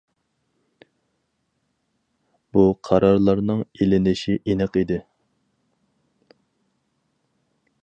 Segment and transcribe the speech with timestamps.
[2.57, 4.99] بۇ قارارلارنىڭ ئېلىنىشى ئېنىق ئىدى.